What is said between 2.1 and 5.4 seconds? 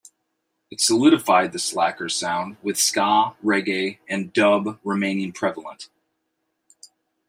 sound, with ska, reggae, and dub remaining